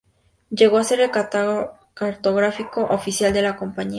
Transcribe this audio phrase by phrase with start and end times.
[0.49, 3.89] Llegó a ser el cartógrafo oficial de la compañía.